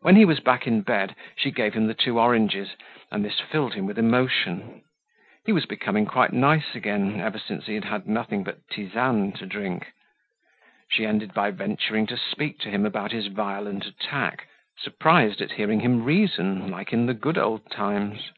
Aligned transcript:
When 0.00 0.16
he 0.16 0.24
was 0.24 0.40
back 0.40 0.66
in 0.66 0.80
bed 0.80 1.14
she 1.36 1.50
gave 1.50 1.74
him 1.74 1.86
the 1.86 1.92
two 1.92 2.18
oranges 2.18 2.70
and 3.10 3.22
this 3.22 3.38
filled 3.38 3.74
him 3.74 3.84
with 3.84 3.98
emotion. 3.98 4.80
He 5.44 5.52
was 5.52 5.66
becoming 5.66 6.06
quite 6.06 6.32
nice 6.32 6.74
again 6.74 7.20
ever 7.20 7.38
since 7.38 7.66
he 7.66 7.74
had 7.74 7.84
had 7.84 8.06
nothing 8.08 8.44
but 8.44 8.66
tisane 8.70 9.32
to 9.32 9.44
drink. 9.44 9.92
She 10.88 11.04
ended 11.04 11.34
by 11.34 11.50
venturing 11.50 12.06
to 12.06 12.16
speak 12.16 12.60
to 12.60 12.70
him 12.70 12.86
about 12.86 13.12
his 13.12 13.26
violent 13.26 13.84
attack, 13.84 14.48
surprised 14.78 15.42
at 15.42 15.52
hearing 15.52 15.80
him 15.80 16.02
reason 16.02 16.70
like 16.70 16.94
in 16.94 17.04
the 17.04 17.12
good 17.12 17.36
old 17.36 17.70
times. 17.70 18.30